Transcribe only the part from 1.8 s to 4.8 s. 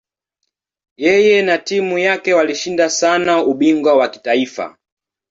yake walishinda sana ubingwa wa kitaifa.